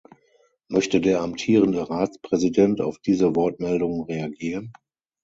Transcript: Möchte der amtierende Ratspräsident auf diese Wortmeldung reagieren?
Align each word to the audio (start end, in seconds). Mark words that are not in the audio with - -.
Möchte 0.67 0.99
der 0.99 1.21
amtierende 1.21 1.87
Ratspräsident 1.87 2.81
auf 2.81 2.97
diese 2.97 3.35
Wortmeldung 3.35 4.03
reagieren? 4.05 4.73